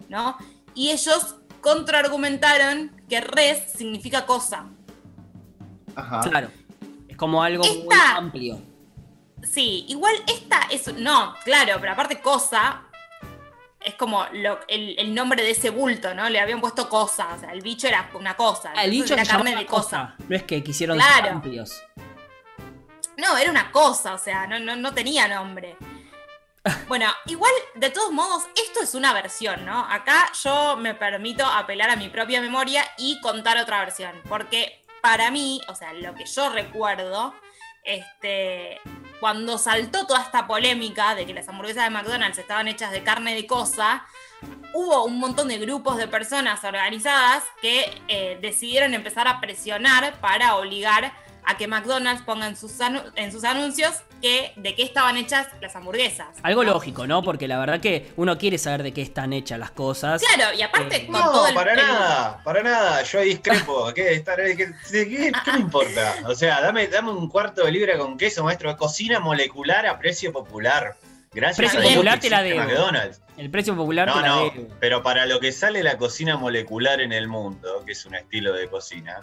¿no? 0.07 0.37
Y 0.75 0.91
ellos 0.91 1.37
contraargumentaron 1.61 2.91
que 3.09 3.21
res 3.21 3.71
significa 3.75 4.27
cosa. 4.27 4.67
Ajá. 5.95 6.19
Claro. 6.29 6.51
Es 7.09 7.17
como 7.17 7.41
algo 7.41 7.63
muy 7.63 7.95
amplio. 8.15 8.61
Sí, 9.41 9.85
igual 9.87 10.13
esta 10.27 10.59
es. 10.69 10.93
No, 10.93 11.33
claro, 11.43 11.77
pero 11.79 11.93
aparte 11.93 12.21
cosa 12.21 12.83
es 13.83 13.95
como 13.95 14.25
lo- 14.33 14.59
el, 14.67 14.95
el 14.99 15.13
nombre 15.13 15.43
de 15.43 15.51
ese 15.51 15.69
bulto, 15.69 16.13
¿no? 16.13 16.29
Le 16.29 16.39
habían 16.39 16.61
puesto 16.61 16.87
cosa, 16.89 17.33
o 17.35 17.39
sea, 17.39 17.51
el 17.51 17.61
bicho 17.61 17.87
era 17.87 18.09
una 18.13 18.35
cosa. 18.35 18.73
Ah, 18.75 18.83
el 18.85 18.91
bicho 18.91 19.13
era 19.13 19.25
carne 19.25 19.55
de 19.55 19.65
cosa. 19.65 20.15
No 20.27 20.35
es 20.35 20.43
que 20.43 20.63
quisieron 20.63 20.97
Claro. 20.97 21.23
ser 21.23 21.31
amplios. 21.31 21.83
No, 23.17 23.37
era 23.37 23.51
una 23.51 23.71
cosa, 23.71 24.13
o 24.13 24.17
sea, 24.17 24.47
no, 24.47 24.59
no, 24.59 24.75
no 24.75 24.93
tenía 24.93 25.27
nombre. 25.27 25.77
Bueno, 26.87 27.07
igual, 27.25 27.51
de 27.73 27.89
todos 27.89 28.11
modos, 28.11 28.43
esto 28.55 28.81
es 28.83 28.93
una 28.93 29.13
versión, 29.13 29.65
¿no? 29.65 29.79
Acá 29.89 30.31
yo 30.43 30.77
me 30.77 30.93
permito 30.93 31.43
apelar 31.43 31.89
a 31.89 31.95
mi 31.95 32.07
propia 32.09 32.39
memoria 32.39 32.85
y 32.99 33.19
contar 33.19 33.57
otra 33.57 33.79
versión. 33.79 34.11
Porque 34.29 34.83
para 35.01 35.31
mí, 35.31 35.59
o 35.69 35.73
sea, 35.73 35.91
lo 35.93 36.13
que 36.13 36.25
yo 36.27 36.49
recuerdo, 36.51 37.33
este, 37.83 38.79
cuando 39.21 39.57
saltó 39.57 40.05
toda 40.07 40.21
esta 40.21 40.47
polémica 40.47 41.15
de 41.15 41.25
que 41.25 41.33
las 41.33 41.47
hamburguesas 41.47 41.85
de 41.85 41.91
McDonald's 41.91 42.37
estaban 42.39 42.67
hechas 42.67 42.91
de 42.91 43.03
carne 43.03 43.35
de 43.35 43.47
cosa, 43.47 44.03
hubo 44.73 45.05
un 45.05 45.19
montón 45.19 45.47
de 45.47 45.59
grupos 45.59 45.95
de 45.97 46.07
personas 46.07 46.61
organizadas 46.63 47.43
que 47.61 48.01
eh, 48.09 48.39
decidieron 48.41 48.93
empezar 48.95 49.27
a 49.27 49.39
presionar 49.39 50.15
para 50.19 50.55
obligar 50.55 51.13
a 51.45 51.55
que 51.55 51.67
McDonald's 51.67 52.23
ponga 52.23 52.47
en 52.47 52.57
sus, 52.57 52.77
anu- 52.79 53.09
en 53.15 53.31
sus 53.31 53.43
anuncios 53.43 53.93
que, 54.21 54.53
de 54.55 54.75
qué 54.75 54.83
estaban 54.83 55.17
hechas 55.17 55.47
las 55.59 55.75
hamburguesas. 55.75 56.27
Algo 56.43 56.63
¿no? 56.63 56.71
lógico, 56.73 57.07
¿no? 57.07 57.23
Porque 57.23 57.47
la 57.47 57.59
verdad 57.59 57.79
que 57.81 58.11
uno 58.15 58.37
quiere 58.37 58.57
saber 58.57 58.83
de 58.83 58.93
qué 58.93 59.01
están 59.01 59.33
hechas 59.33 59.59
las 59.59 59.71
cosas. 59.71 60.21
Claro, 60.21 60.55
y 60.57 60.61
aparte 60.61 60.95
Eh, 60.97 61.07
con 61.07 61.15
todo 61.21 61.41
No, 61.41 61.47
el 61.47 61.53
para 61.55 61.71
el- 61.73 61.77
nada, 61.77 62.41
para 62.43 62.63
nada. 62.63 63.03
Yo 63.03 63.21
discrepo. 63.21 63.91
¿Qué, 63.95 64.13
estar, 64.13 64.37
qué, 64.37 64.55
qué- 64.55 64.73
qué- 64.91 65.31
qué 65.43 65.51
me 65.53 65.59
importa? 65.59 66.15
O 66.27 66.35
sea, 66.35 66.61
dame, 66.61 66.87
dame 66.87 67.11
un 67.11 67.27
cuarto 67.29 67.65
de 67.65 67.71
libra 67.71 67.97
con 67.97 68.17
queso, 68.17 68.43
maestro. 68.43 68.75
Cocina 68.77 69.19
molecular 69.19 69.85
a 69.87 69.97
precio 69.99 70.31
popular. 70.31 70.95
Gracias 71.33 71.57
Precio 71.57 71.79
a 71.79 71.83
popular 71.93 72.19
te 72.19 72.29
la 72.29 72.43
debo. 72.43 72.59
McDonald's. 72.59 73.21
El 73.37 73.49
precio 73.49 73.73
popular 73.75 74.05
No, 74.07 74.15
te 74.15 74.21
la 74.21 74.27
no, 74.27 74.43
debo. 74.49 74.67
pero 74.81 75.01
para 75.01 75.25
lo 75.25 75.39
que 75.39 75.53
sale 75.53 75.81
la 75.81 75.97
cocina 75.97 76.35
molecular 76.35 76.99
en 76.99 77.13
el 77.13 77.29
mundo, 77.29 77.83
que 77.85 77.93
es 77.93 78.05
un 78.05 78.15
estilo 78.15 78.51
de 78.53 78.67
cocina, 78.67 79.21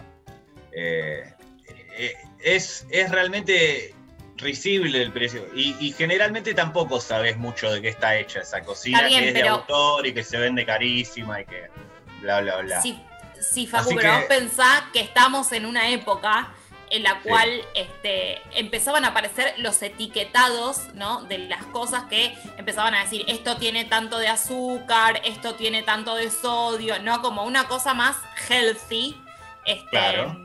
eh, 0.71 1.23
eh, 1.97 2.13
es, 2.43 2.87
es 2.89 3.11
realmente 3.11 3.93
risible 4.39 5.01
el 5.01 5.11
precio. 5.11 5.45
Y, 5.55 5.75
y 5.79 5.93
generalmente 5.93 6.53
tampoco 6.53 6.99
sabes 6.99 7.37
mucho 7.37 7.71
de 7.71 7.81
qué 7.81 7.89
está 7.89 8.17
hecha 8.17 8.41
esa 8.41 8.61
cocina, 8.61 9.03
bien, 9.03 9.21
que 9.21 9.27
es 9.29 9.33
de 9.33 9.39
pero- 9.41 9.53
autor 9.55 10.07
y 10.07 10.13
que 10.13 10.23
se 10.23 10.37
vende 10.37 10.65
carísima 10.65 11.41
y 11.41 11.45
que 11.45 11.69
bla, 12.21 12.41
bla, 12.41 12.57
bla. 12.57 12.81
Sí, 12.81 12.99
sí, 13.39 13.67
Facu, 13.67 13.85
Así 13.89 13.95
pero 13.95 14.11
que- 14.11 14.17
vos 14.17 14.25
pensás 14.25 14.83
que 14.93 14.99
estamos 15.01 15.51
en 15.51 15.65
una 15.65 15.89
época 15.89 16.53
en 16.91 17.03
la 17.03 17.19
cual 17.19 17.61
este, 17.75 18.41
empezaban 18.57 19.05
a 19.05 19.09
aparecer 19.09 19.53
los 19.59 19.79
etiquetados 19.83 20.91
¿no? 20.95 21.21
de 21.25 21.37
las 21.37 21.63
cosas 21.65 22.05
que 22.09 22.35
empezaban 22.57 22.95
a 22.95 23.03
decir 23.03 23.23
esto 23.27 23.57
tiene 23.57 23.85
tanto 23.85 24.17
de 24.17 24.27
azúcar, 24.27 25.21
esto 25.23 25.53
tiene 25.53 25.83
tanto 25.83 26.15
de 26.15 26.31
sodio, 26.31 26.97
¿no? 27.03 27.21
Como 27.21 27.43
una 27.43 27.67
cosa 27.67 27.93
más 27.93 28.17
healthy, 28.49 29.15
este, 29.65 29.85
Claro. 29.91 30.35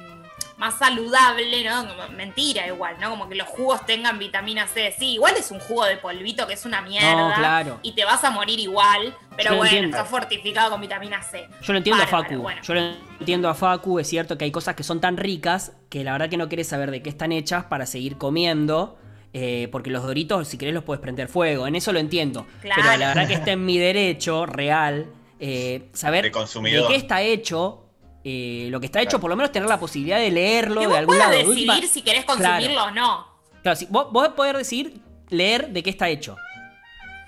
Más 0.57 0.79
saludable, 0.79 1.65
¿no? 1.65 1.87
Como- 1.89 2.09
Mentira 2.17 2.67
igual, 2.67 2.97
¿no? 3.01 3.11
Como 3.11 3.29
que 3.29 3.35
los 3.35 3.49
jugos 3.49 3.85
tengan 3.87 4.19
vitamina 4.19 4.67
C. 4.67 4.95
Sí, 4.99 5.15
igual 5.15 5.35
es 5.37 5.51
un 5.51 5.59
jugo 5.59 5.85
de 5.85 5.97
polvito 5.97 6.47
que 6.47 6.55
es 6.55 6.65
una 6.65 6.81
mierda. 6.81 7.29
No, 7.29 7.35
claro. 7.35 7.79
Y 7.83 7.93
te 7.93 8.05
vas 8.05 8.23
a 8.25 8.31
morir 8.31 8.59
igual, 8.61 9.15
pero 9.37 9.57
bueno, 9.57 9.65
entiendo. 9.65 9.97
está 9.97 10.09
fortificado 10.09 10.71
con 10.71 10.81
vitamina 10.81 11.23
C. 11.23 11.49
Yo 11.63 11.73
lo 11.73 11.79
entiendo 11.79 12.03
a 12.03 12.07
Facu. 12.07 12.37
bueno. 12.37 12.63
Yo 12.63 12.75
lo 12.75 12.81
entiendo 13.21 13.49
a 13.49 13.55
Facu. 13.55 13.99
Es 13.99 14.09
cierto 14.09 14.39
que 14.39 14.45
hay 14.45 14.53
cosas 14.53 14.75
que 14.77 14.83
son 14.85 15.01
tan 15.01 15.17
ricas 15.17 15.73
que 15.89 16.05
la 16.05 16.13
verdad 16.13 16.29
que 16.29 16.37
no 16.37 16.49
querés 16.49 16.69
saber 16.69 16.91
de 16.91 17.03
qué 17.03 17.11
están 17.11 17.33
hechas 17.33 17.65
para 17.65 17.87
seguir 17.87 18.17
comiendo. 18.19 18.99
eh, 19.37 19.69
porque 19.73 19.91
los 19.91 20.05
doritos, 20.05 20.47
si 20.47 20.57
querés, 20.57 20.73
los 20.75 20.85
puedes 20.85 21.01
prender 21.01 21.27
fuego. 21.27 21.67
En 21.67 21.75
eso 21.75 21.93
lo 21.93 21.99
entiendo. 21.99 22.47
Claro. 22.63 22.81
Pero 22.85 22.97
la 22.99 23.09
verdad 23.09 23.27
que 23.27 23.35
está 23.35 23.51
en 23.51 23.65
mi 23.65 23.77
derecho 23.79 24.47
real 24.47 25.07
eh, 25.41 25.89
saber 25.93 26.31
De 26.31 26.31
qué 26.31 26.95
está 26.95 27.21
hecho. 27.23 27.84
Eh, 28.25 28.69
lo 28.71 28.81
que 28.81 28.87
está 28.87 29.01
hecho, 29.01 29.11
Claro. 29.11 29.21
por 29.21 29.31
lo 29.31 29.37
menos 29.37 29.53
tener 29.53 29.69
la 29.69 29.79
posibilidad 29.79 30.19
de 30.19 30.31
leerlo 30.31 30.81
Que 30.81 30.89
de 30.89 30.97
algún 30.97 31.19
lado. 31.19 31.31
De 31.33 31.37
decidir 31.45 31.71
última- 31.71 31.87
si 31.93 32.03
querés 32.03 32.25
Claro. 32.25 32.41
consumirlo 32.43 32.85
o 32.85 32.91
no. 32.91 33.27
Claro, 33.63 33.77
si 33.77 33.87
vos, 33.87 34.11
vos 34.13 34.29
poder 34.29 34.57
decir, 34.57 35.01
leer 35.29 35.69
de 35.69 35.83
qué 35.83 35.91
está 35.91 36.09
hecho. 36.09 36.37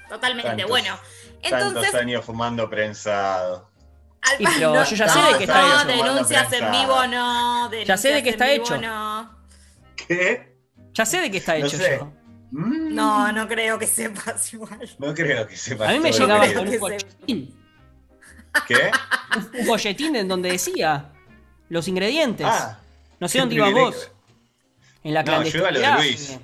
Totalmente. 0.09 0.49
Tantos- 0.51 0.69
bueno, 0.69 0.97
Tantos 1.43 1.69
entonces. 1.69 1.95
años 1.95 2.25
fumando 2.25 2.69
prensado. 2.71 3.71
al- 4.23 4.41
Y 4.41 4.45
pero 4.45 4.59
yo 4.59 4.97
ya 4.97 5.09
sé 5.09 5.19
de 5.21 5.39
qué 5.39 5.45
está 5.45 5.61
no, 5.63 5.91
hecho. 5.91 6.03
denuncias 6.05 6.53
en 6.53 6.71
vivo 6.73 7.07
no. 7.07 7.71
Ya 7.85 7.97
sé 7.97 8.09
de 8.13 8.23
qué 8.23 8.31
está 8.31 8.51
hecho. 8.51 8.77
No. 8.79 9.37
¿Qué? 9.95 10.57
Ya 10.95 11.05
sé 11.07 11.21
de 11.21 11.31
qué 11.31 11.37
está 11.39 11.57
No 11.59 11.67
hecho 11.67 11.77
sé. 11.77 11.99
yo. 12.01 12.13
Mm, 12.53 12.95
no, 12.95 13.31
no 13.33 13.47
creo 13.49 13.79
que 13.79 13.87
sepas 13.87 14.53
igual. 14.53 14.89
No 14.99 15.15
creo 15.15 15.47
que 15.47 15.57
sepas 15.57 15.89
A 15.89 15.93
mí 15.93 16.01
me 16.01 16.11
llegaba 16.13 16.47
con 16.55 16.67
un 16.69 16.79
folletín. 16.79 17.57
¿Qué? 18.67 18.91
Un 19.61 19.67
folletín 19.67 20.17
en 20.17 20.29
donde 20.29 20.51
decía 20.53 21.11
los 21.69 21.89
ingredientes. 21.89 22.47
Ah, 22.49 22.79
no 23.21 23.29
sé 23.29 23.39
dónde 23.41 23.55
ibas 23.57 23.73
vos. 23.73 24.11
En 25.05 25.15
la 25.15 25.23
No, 25.23 25.43
yo 25.43 25.59
iba 25.59 25.69
a 25.69 25.71
lo 25.73 25.79
de 25.79 25.85
clandestinidad. 25.85 25.99
Luis. 25.99 26.41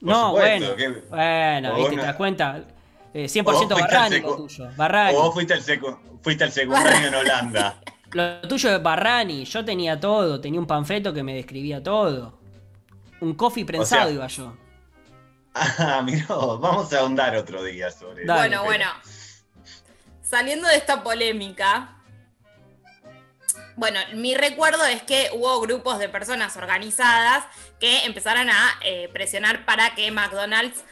No, 0.00 0.28
supuesto, 0.30 0.74
bueno. 0.74 0.76
que- 0.76 0.88
Bueno, 1.08 1.74
viste, 1.76 1.92
una- 1.92 2.00
te 2.02 2.06
das 2.08 2.16
cuenta. 2.16 2.64
Eh, 3.14 3.24
o 3.24 3.28
100% 3.28 3.44
vos 3.44 3.56
fuiste 3.56 3.74
al 3.74 3.80
Barrani 3.82 4.16
secu- 4.16 4.22
lo 4.30 4.36
tuyo. 4.36 4.68
Barrani. 4.76 5.16
O 5.16 5.22
vos 5.22 5.34
fuiste 5.34 5.54
al, 5.54 5.62
secu- 5.62 5.98
fuiste 6.22 6.44
al 6.44 6.52
secundario 6.52 7.08
en 7.08 7.14
Holanda. 7.14 7.80
Lo 8.12 8.40
tuyo 8.42 8.76
es 8.76 8.82
Barrani. 8.82 9.44
Yo 9.46 9.64
tenía 9.64 9.98
todo. 9.98 10.38
Tenía 10.40 10.60
un 10.60 10.66
panfleto 10.66 11.14
que 11.14 11.22
me 11.22 11.34
describía 11.34 11.82
todo. 11.82 12.38
Un 13.20 13.34
coffee 13.34 13.64
prensado 13.64 14.04
sea, 14.06 14.12
iba 14.12 14.26
yo. 14.26 14.54
Ah, 15.54 16.02
mirá, 16.04 16.26
vamos 16.28 16.92
a 16.92 17.00
ahondar 17.00 17.36
otro 17.36 17.62
día 17.62 17.90
sobre 17.90 18.24
Dale. 18.24 18.40
bueno, 18.56 18.64
bueno. 18.64 18.84
Saliendo 20.32 20.66
de 20.66 20.76
esta 20.76 21.02
polémica. 21.02 21.94
Bueno, 23.76 24.00
mi 24.14 24.34
recuerdo 24.34 24.82
es 24.86 25.02
que 25.02 25.28
hubo 25.34 25.60
grupos 25.60 25.98
de 25.98 26.08
personas 26.08 26.56
organizadas 26.56 27.44
que 27.78 28.06
empezaron 28.06 28.48
a 28.48 28.78
eh, 28.82 29.10
presionar 29.12 29.66
para 29.66 29.94
que 29.94 30.10
McDonald's 30.10 30.84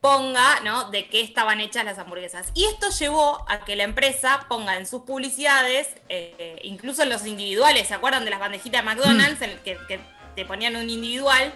ponga, 0.00 0.60
¿no? 0.60 0.92
De 0.92 1.08
qué 1.08 1.22
estaban 1.22 1.58
hechas 1.60 1.84
las 1.84 1.98
hamburguesas. 1.98 2.52
Y 2.54 2.66
esto 2.66 2.90
llevó 2.90 3.44
a 3.50 3.64
que 3.64 3.74
la 3.74 3.82
empresa 3.82 4.46
ponga 4.48 4.76
en 4.76 4.86
sus 4.86 5.02
publicidades, 5.02 5.88
eh, 6.08 6.60
incluso 6.62 7.02
en 7.02 7.08
los 7.08 7.26
individuales, 7.26 7.88
¿se 7.88 7.94
acuerdan 7.94 8.24
de 8.24 8.30
las 8.30 8.38
bandejitas 8.38 8.84
de 8.84 8.86
McDonald's 8.86 9.42
en 9.42 9.50
el 9.50 9.58
que, 9.58 9.76
que 9.88 9.98
te 10.36 10.44
ponían 10.44 10.76
un 10.76 10.88
individual? 10.88 11.52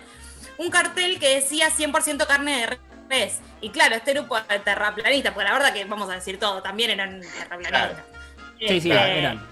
Un 0.57 0.71
cartel 0.71 1.21
que 1.21 1.37
decía 1.37 1.71
100% 1.71 2.27
carne 2.27 2.59
de 2.59 2.67
res. 3.09 3.39
Y 3.61 3.71
claro, 3.71 3.95
este 3.97 4.13
grupo 4.15 4.41
de 4.41 4.59
terraplanistas, 4.61 5.33
porque 5.33 5.49
la 5.49 5.55
verdad 5.55 5.73
que 5.73 5.85
vamos 5.85 6.09
a 6.11 6.15
decir 6.15 6.39
todo, 6.39 6.63
también 6.63 6.91
eran 6.91 7.21
terraplanistas. 7.21 8.05
Sí, 8.59 8.81
sí, 8.81 8.91
Este, 8.91 9.19
eran. 9.19 9.47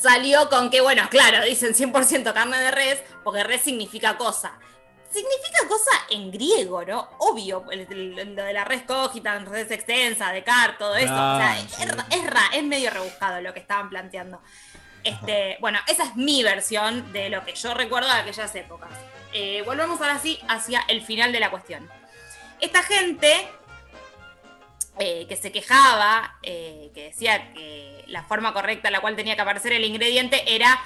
salió 0.00 0.48
con 0.48 0.70
que, 0.70 0.80
bueno, 0.80 1.06
claro, 1.10 1.44
dicen 1.44 1.74
100% 1.74 2.32
carne 2.32 2.58
de 2.58 2.70
res, 2.70 3.02
porque 3.22 3.44
res 3.44 3.62
significa 3.62 4.16
cosa. 4.16 4.52
Significa 5.12 5.66
cosa 5.68 5.90
en 6.10 6.30
griego, 6.30 6.84
¿no? 6.84 7.08
Obvio, 7.18 7.64
lo 7.68 8.44
de 8.44 8.52
la 8.52 8.64
res 8.64 8.82
cogita, 8.84 9.36
res 9.40 9.68
extensa, 9.72 10.30
de 10.30 10.44
car, 10.44 10.78
todo 10.78 10.94
eso. 10.94 11.12
o 11.12 11.36
sea, 11.36 11.56
Claro, 11.76 12.02
es, 12.10 12.16
es 12.18 12.26
ra- 12.30 12.50
es 12.54 12.62
medio 12.62 12.90
rebuscado 12.90 13.40
lo 13.40 13.52
que 13.52 13.58
estaban 13.58 13.90
planteando. 13.90 14.40
Este, 15.04 15.56
bueno, 15.60 15.78
esa 15.86 16.04
es 16.04 16.16
mi 16.16 16.42
versión 16.42 17.12
de 17.12 17.30
lo 17.30 17.44
que 17.44 17.54
yo 17.54 17.74
recuerdo 17.74 18.08
de 18.08 18.20
aquellas 18.20 18.54
épocas. 18.54 18.90
Eh, 19.32 19.62
volvemos 19.64 20.00
ahora 20.00 20.18
sí 20.18 20.38
hacia 20.48 20.82
el 20.88 21.02
final 21.02 21.32
de 21.32 21.40
la 21.40 21.50
cuestión. 21.50 21.88
Esta 22.60 22.82
gente 22.82 23.48
eh, 24.98 25.26
que 25.28 25.36
se 25.36 25.52
quejaba, 25.52 26.36
eh, 26.42 26.90
que 26.94 27.04
decía 27.04 27.52
que 27.52 28.04
la 28.08 28.24
forma 28.24 28.52
correcta 28.52 28.88
en 28.88 28.92
la 28.92 29.00
cual 29.00 29.16
tenía 29.16 29.36
que 29.36 29.42
aparecer 29.42 29.72
el 29.72 29.84
ingrediente 29.84 30.54
era 30.54 30.80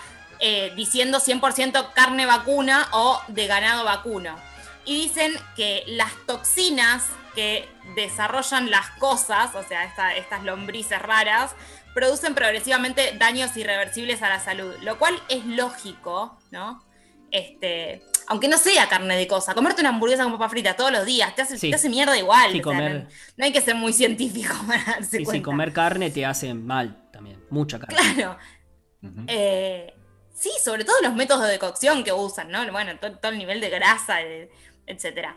diciendo 0.76 1.20
100% 1.20 1.92
carne 1.94 2.26
vacuna 2.26 2.88
o 2.92 3.18
de 3.28 3.46
ganado 3.46 3.82
vacuno. 3.84 4.36
Y 4.84 4.94
dicen 4.94 5.32
que 5.56 5.84
las 5.86 6.12
toxinas 6.26 7.08
que 7.34 7.68
desarrollan 7.96 8.70
las 8.70 8.90
cosas, 8.98 9.54
o 9.54 9.62
sea, 9.62 9.84
esta- 9.84 10.14
estas 10.14 10.42
lombrices 10.44 11.00
raras, 11.00 11.52
producen 11.94 12.34
progresivamente 12.34 13.12
daños 13.18 13.56
irreversibles 13.56 14.22
a 14.22 14.28
la 14.28 14.40
salud, 14.40 14.74
lo 14.82 14.98
cual 14.98 15.14
es 15.28 15.44
lógico, 15.46 16.38
¿no? 16.50 16.84
Este, 17.30 18.02
aunque 18.28 18.46
no 18.48 18.58
sea 18.58 18.88
carne 18.88 19.16
de 19.16 19.26
cosa, 19.26 19.54
comerte 19.54 19.80
una 19.80 19.88
hamburguesa 19.90 20.22
con 20.24 20.32
papa 20.32 20.48
frita 20.48 20.76
todos 20.76 20.92
los 20.92 21.04
días 21.04 21.34
te 21.34 21.42
hace, 21.42 21.58
Sí. 21.58 21.70
te 21.70 21.76
hace 21.76 21.88
mierda 21.88 22.16
igual. 22.16 22.52
Sí, 22.52 22.60
o 22.60 22.62
sea, 22.62 22.72
comer- 22.72 23.02
no, 23.04 23.08
no 23.36 23.44
hay 23.44 23.52
que 23.52 23.60
ser 23.60 23.74
muy 23.74 23.92
científico 23.92 24.54
para 24.68 24.84
darse 24.84 25.18
Sí, 25.18 25.24
sí, 25.26 25.42
comer 25.42 25.72
carne 25.72 26.10
te 26.10 26.24
hace 26.24 26.54
mal 26.54 27.08
también. 27.12 27.42
Mucha 27.50 27.78
carne. 27.80 27.96
Claro. 28.14 28.38
Eh, 29.26 29.92
sí, 30.34 30.50
sobre 30.62 30.84
todo 30.84 30.96
los 31.02 31.14
métodos 31.14 31.46
de 31.48 31.58
cocción 31.58 32.04
que 32.04 32.12
usan, 32.12 32.50
¿no? 32.50 32.70
Bueno, 32.72 32.98
to- 32.98 33.18
todo, 33.18 33.32
el 33.32 33.38
nivel 33.38 33.60
de 33.60 33.70
grasa, 33.70 34.22
eh, 34.22 34.50
etcétera. 34.86 35.36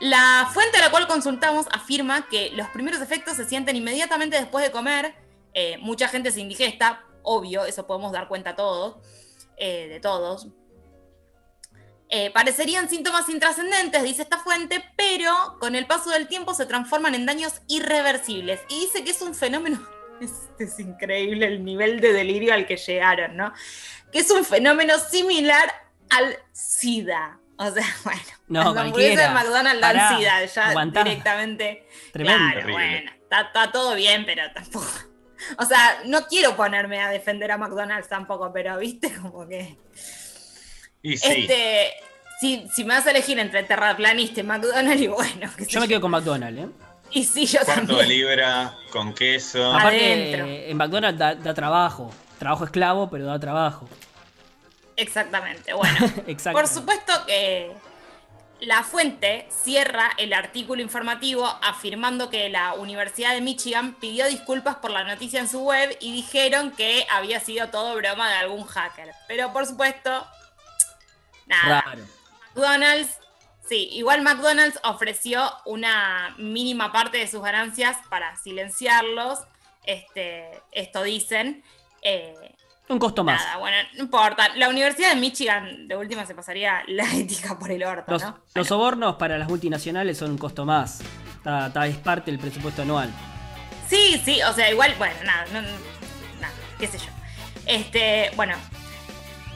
La 0.00 0.50
fuente 0.52 0.78
a 0.78 0.80
la 0.80 0.90
cual 0.90 1.06
consultamos 1.06 1.66
afirma 1.70 2.28
que 2.28 2.50
los 2.50 2.68
primeros 2.68 3.00
efectos 3.00 3.36
se 3.36 3.44
sienten 3.44 3.76
inmediatamente 3.76 4.36
después 4.36 4.64
de 4.64 4.72
comer. 4.72 5.14
Eh, 5.54 5.78
mucha 5.78 6.08
gente 6.08 6.30
se 6.30 6.40
indigesta, 6.40 7.04
obvio, 7.22 7.64
eso 7.64 7.86
podemos 7.86 8.12
dar 8.12 8.28
cuenta 8.28 8.56
todos, 8.56 8.96
eh, 9.56 9.88
de 9.88 10.00
todos. 10.00 10.48
Eh, 12.08 12.30
parecerían 12.30 12.90
síntomas 12.90 13.28
intrascendentes, 13.28 14.02
dice 14.02 14.22
esta 14.22 14.38
fuente, 14.38 14.84
pero 14.96 15.56
con 15.60 15.74
el 15.74 15.86
paso 15.86 16.10
del 16.10 16.28
tiempo 16.28 16.52
se 16.52 16.66
transforman 16.66 17.14
en 17.14 17.24
daños 17.24 17.62
irreversibles. 17.68 18.60
Y 18.68 18.80
dice 18.80 19.04
que 19.04 19.12
es 19.12 19.22
un 19.22 19.34
fenómeno 19.34 19.80
es 20.58 20.78
increíble 20.80 21.46
el 21.46 21.64
nivel 21.64 22.00
de 22.00 22.12
delirio 22.12 22.54
al 22.54 22.66
que 22.66 22.76
llegaron, 22.76 23.36
¿no? 23.36 23.52
Que 24.12 24.20
es 24.20 24.30
un 24.30 24.44
fenómeno 24.44 24.98
similar 24.98 25.72
al 26.10 26.36
SIDA. 26.52 27.38
O 27.56 27.70
sea, 27.70 27.84
bueno, 28.04 28.20
No, 28.48 28.74
las 28.74 28.84
hamburguesas 28.84 29.28
de. 29.28 29.34
McDonald's 29.34 29.80
dan 29.80 29.96
Pará, 29.96 30.16
SIDA, 30.18 30.44
ya 30.44 30.68
aguantá. 30.70 31.04
directamente. 31.04 31.86
Tremendo. 32.12 32.52
Claro, 32.52 32.72
bueno, 32.72 33.10
está, 33.22 33.40
está 33.42 33.72
todo 33.72 33.94
bien, 33.94 34.24
pero 34.26 34.42
tampoco. 34.52 34.86
O 35.58 35.64
sea, 35.64 36.02
no 36.04 36.24
quiero 36.28 36.54
ponerme 36.54 37.00
a 37.00 37.08
defender 37.10 37.50
a 37.50 37.58
McDonald's 37.58 38.08
tampoco, 38.08 38.52
pero 38.52 38.78
viste 38.78 39.12
como 39.12 39.48
que. 39.48 39.76
Y 41.02 41.16
sí, 41.16 41.28
Este, 41.28 41.90
si, 42.40 42.68
si 42.72 42.84
me 42.84 42.94
vas 42.94 43.04
a 43.08 43.10
elegir 43.10 43.40
entre 43.40 43.64
terraplanista 43.64 44.38
y 44.38 44.44
McDonald's, 44.44 45.02
y 45.02 45.08
bueno. 45.08 45.50
qué 45.56 45.64
sé 45.64 45.70
Yo 45.72 45.80
me 45.80 45.88
quedo 45.88 46.00
con 46.00 46.12
McDonald's, 46.12 46.60
¿eh? 46.62 46.68
Y 47.10 47.24
sí, 47.24 47.44
yo 47.46 47.58
Cuarto 47.64 47.80
de 47.80 47.86
también. 47.88 48.08
libra 48.08 48.72
con 48.92 49.12
queso. 49.14 49.72
Aparte, 49.74 50.12
Adentro. 50.12 50.46
en 50.46 50.76
McDonald's 50.76 51.18
da, 51.18 51.34
da 51.34 51.52
trabajo. 51.54 52.14
Trabajo 52.38 52.64
esclavo, 52.64 53.10
pero 53.10 53.26
da 53.26 53.40
trabajo. 53.40 53.88
Exactamente, 55.02 55.72
bueno. 55.72 55.98
Por 56.52 56.68
supuesto 56.68 57.12
que 57.26 57.72
la 58.60 58.84
fuente 58.84 59.48
cierra 59.50 60.12
el 60.18 60.32
artículo 60.32 60.82
informativo 60.82 61.46
afirmando 61.62 62.30
que 62.30 62.48
la 62.48 62.74
Universidad 62.74 63.34
de 63.34 63.40
Michigan 63.40 63.94
pidió 63.94 64.26
disculpas 64.28 64.76
por 64.76 64.92
la 64.92 65.02
noticia 65.02 65.40
en 65.40 65.48
su 65.48 65.64
web 65.64 65.96
y 66.00 66.12
dijeron 66.12 66.70
que 66.70 67.04
había 67.10 67.40
sido 67.40 67.68
todo 67.70 67.96
broma 67.96 68.30
de 68.30 68.36
algún 68.36 68.64
hacker. 68.64 69.12
Pero 69.26 69.52
por 69.52 69.66
supuesto, 69.66 70.24
nada. 71.46 71.80
Raro. 71.80 72.04
McDonald's, 72.54 73.18
sí, 73.68 73.88
igual 73.92 74.22
McDonald's 74.22 74.78
ofreció 74.84 75.52
una 75.64 76.32
mínima 76.38 76.92
parte 76.92 77.18
de 77.18 77.26
sus 77.26 77.42
ganancias 77.42 77.96
para 78.08 78.36
silenciarlos. 78.36 79.40
Este, 79.84 80.62
esto 80.70 81.02
dicen. 81.02 81.64
Eh, 82.02 82.51
Un 82.92 82.98
costo 82.98 83.24
más. 83.24 83.40
Nada, 83.42 83.56
bueno, 83.56 83.76
no 83.96 84.02
importa. 84.04 84.48
La 84.56 84.68
Universidad 84.68 85.10
de 85.14 85.16
Michigan, 85.20 85.88
de 85.88 85.96
última, 85.96 86.26
se 86.26 86.34
pasaría 86.34 86.82
la 86.88 87.04
ética 87.14 87.58
por 87.58 87.70
el 87.70 87.82
orto, 87.84 88.12
Los, 88.12 88.22
¿no? 88.22 88.38
los 88.54 88.66
sobornos 88.66 89.16
para 89.16 89.38
las 89.38 89.48
multinacionales 89.48 90.18
son 90.18 90.32
un 90.32 90.38
costo 90.38 90.64
más. 90.64 91.00
Está- 91.38 91.68
está- 91.68 91.86
es 91.86 91.96
parte 91.96 92.30
del 92.30 92.38
presupuesto 92.38 92.82
anual. 92.82 93.10
Sí, 93.88 94.20
sí, 94.24 94.40
o 94.42 94.52
sea, 94.52 94.70
igual, 94.70 94.94
bueno, 94.98 95.14
nada, 95.24 95.44
no- 95.52 95.62
no- 95.62 95.68
nada, 96.40 96.54
qué 96.78 96.86
sé 96.86 96.98
yo. 96.98 97.06
Este, 97.66 98.30
bueno. 98.36 98.54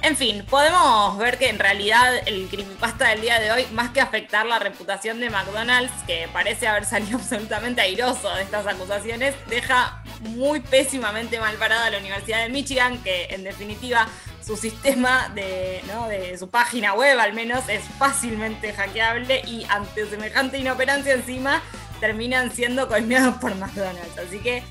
En 0.02 0.16
fin, 0.16 0.44
podemos 0.48 1.18
ver 1.18 1.36
que 1.38 1.48
en 1.48 1.58
realidad 1.58 2.14
el 2.26 2.48
creepypasta 2.48 3.08
del 3.08 3.22
día 3.22 3.40
de 3.40 3.50
hoy, 3.50 3.66
más 3.72 3.90
que 3.90 4.00
afectar 4.00 4.46
la 4.46 4.58
reputación 4.58 5.18
de 5.20 5.30
McDonald's, 5.30 5.92
que 6.06 6.28
parece 6.32 6.68
haber 6.68 6.84
salido 6.84 7.18
absolutamente 7.18 7.80
airoso 7.80 8.32
de 8.34 8.42
estas 8.42 8.66
acusaciones, 8.66 9.34
deja 9.48 10.02
muy 10.20 10.60
pésimamente 10.60 11.40
mal 11.40 11.56
parada 11.56 11.86
a 11.86 11.90
la 11.90 11.98
Universidad 11.98 12.42
de 12.42 12.50
Michigan, 12.50 13.02
que 13.02 13.26
en 13.30 13.44
definitiva 13.44 14.06
su 14.44 14.56
sistema 14.56 15.28
de, 15.34 15.82
¿no? 15.88 16.06
de 16.08 16.38
su 16.38 16.48
página 16.48 16.94
web 16.94 17.18
al 17.18 17.32
menos 17.32 17.68
es 17.68 17.82
fácilmente 17.98 18.72
hackeable 18.72 19.42
y 19.44 19.66
ante 19.68 20.08
semejante 20.08 20.58
inoperancia 20.58 21.14
encima 21.14 21.60
terminan 21.98 22.52
siendo 22.52 22.86
coimeados 22.86 23.36
por 23.38 23.56
McDonald's. 23.56 24.16
Así 24.18 24.38
que, 24.38 24.62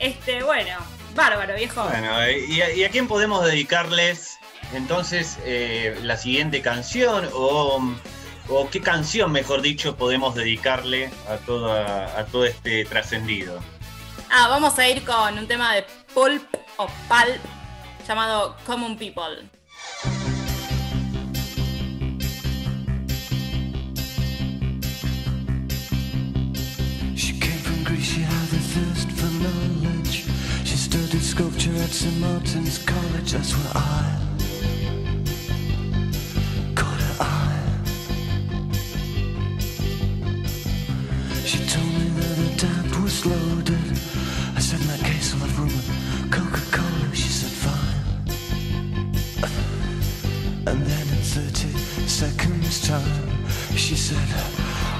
este, 0.00 0.42
bueno, 0.42 0.78
bárbaro, 1.14 1.54
viejo. 1.54 1.84
Bueno, 1.84 2.20
eh, 2.22 2.44
¿y 2.48 2.60
a, 2.60 2.72
y 2.72 2.84
a 2.84 2.90
quién 2.90 3.06
podemos 3.06 3.44
dedicarles 3.44 4.40
entonces 4.74 5.38
eh, 5.44 5.98
la 6.02 6.16
siguiente 6.16 6.62
canción? 6.62 7.28
O, 7.34 7.80
o 8.48 8.70
qué 8.70 8.80
canción, 8.80 9.32
mejor 9.32 9.62
dicho, 9.62 9.96
podemos 9.96 10.34
dedicarle 10.34 11.10
a, 11.28 11.36
toda, 11.38 12.18
a 12.18 12.26
todo 12.26 12.44
este 12.44 12.84
trascendido? 12.84 13.60
Ah, 14.30 14.48
vamos 14.48 14.78
a 14.78 14.88
ir 14.88 15.04
con 15.04 15.38
un 15.38 15.46
tema 15.46 15.74
de 15.74 15.84
Pulp 16.14 16.42
o 16.76 16.86
Pulp 16.86 17.40
llamado 18.06 18.56
Common 18.64 18.96
People. 18.96 19.48
She 27.16 27.38
came 27.38 27.58
from 27.58 27.84
Greece, 27.84 28.04
she 28.04 28.22
had 28.22 28.32
a 28.32 28.60
thirst 28.72 29.10
for 29.10 29.30
knowledge. 29.42 30.24
She 30.64 30.76
studied 30.76 31.22
sculpture 31.22 31.74
at 31.82 31.90
St. 31.90 32.20
Martin's 32.20 32.78
College, 32.78 33.32
that's 33.32 33.52
where 33.52 33.72
I 33.74 34.29
She 41.50 41.58
told 41.66 41.92
me 41.98 42.06
that 42.20 42.36
her 42.42 42.56
dad 42.62 43.02
was 43.02 43.26
loaded. 43.26 43.90
I 44.54 44.60
said, 44.60 44.80
in 44.82 44.86
that 44.86 45.00
case, 45.00 45.34
I'll 45.34 45.40
have 45.40 45.58
rum 45.58 45.68
and 45.68 46.30
Coca-Cola. 46.30 47.12
She 47.12 47.26
said, 47.26 47.50
fine. 47.64 47.98
And 50.68 50.80
then 50.86 51.06
in 51.16 51.22
30 51.34 51.76
seconds 52.06 52.86
time, 52.86 53.26
she 53.74 53.96
said, 53.96 54.28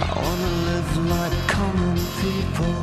I 0.03 0.11
wanna 0.17 0.51
live 0.71 0.91
like 1.15 1.39
common 1.47 1.99
people. 2.19 2.75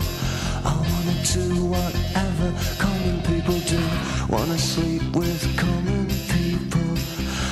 I 0.63 0.73
wanna 0.89 1.17
do 1.35 1.65
whatever 1.75 2.47
common 2.79 3.19
people 3.23 3.59
do. 3.67 3.83
Wanna 4.29 4.57
sleep 4.57 5.03
with 5.13 5.43
common 5.57 6.07
people. 6.31 6.89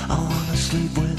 I 0.08 0.17
wanna 0.17 0.56
sleep 0.56 0.97
with 0.97 1.14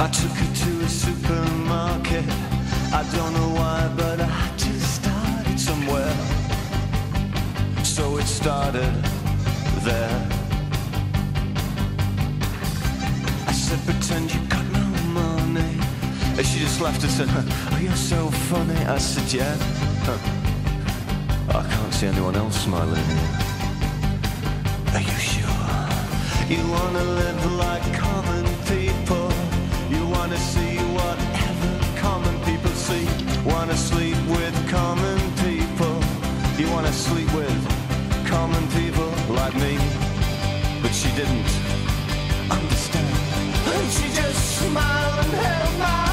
I 0.00 0.08
took 0.08 0.30
her 0.30 0.54
to 0.64 0.80
a 0.80 0.88
supermarket. 0.88 2.24
I 2.90 3.06
don't 3.14 3.34
know 3.34 3.50
why, 3.60 3.92
but 3.98 4.18
I 4.18 4.24
had 4.24 4.58
to 4.58 4.80
start 4.80 5.46
it 5.46 5.58
somewhere. 5.58 6.16
So 7.84 8.16
it 8.16 8.24
started 8.24 8.94
there. 9.84 10.28
I 13.46 13.52
said, 13.52 13.78
pretend 13.84 14.32
you 14.32 14.40
got 14.48 14.64
no 14.72 14.86
money. 15.20 15.76
And 16.38 16.46
she 16.46 16.60
just 16.60 16.80
laughed 16.80 17.02
and 17.02 17.12
said, 17.12 17.28
oh, 17.28 17.78
you're 17.78 17.94
so 17.94 18.30
funny. 18.48 18.80
I 18.86 18.96
said, 18.96 19.30
yeah. 19.30 19.54
I 21.50 21.62
can't 21.72 21.92
see 21.92 22.06
anyone 22.06 22.36
else 22.36 22.58
smiling 22.58 23.04
here. 23.04 23.28
Are 24.94 25.04
you 25.10 25.18
sure? 25.32 25.60
You 26.48 26.66
wanna 26.72 27.04
live 27.04 27.52
like 27.52 27.84
common 27.98 28.39
see 30.40 30.76
whatever 30.98 31.70
common 32.00 32.34
people 32.48 32.70
see. 32.70 33.06
Wanna 33.44 33.76
sleep 33.76 34.16
with 34.28 34.54
common 34.70 35.18
people. 35.44 35.94
You 36.58 36.70
wanna 36.70 36.92
sleep 36.92 37.30
with 37.34 37.58
common 38.26 38.64
people 38.78 39.10
like 39.40 39.54
me. 39.56 39.78
But 40.82 40.92
she 41.00 41.10
didn't 41.20 41.50
understand. 42.50 43.14
And 43.74 43.86
she 43.96 44.06
just 44.20 44.40
smiled 44.58 45.18
and 45.24 45.32
held 45.44 45.78
my 45.78 46.09